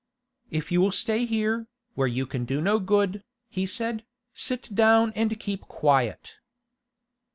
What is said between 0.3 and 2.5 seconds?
'If you will stay here, where you can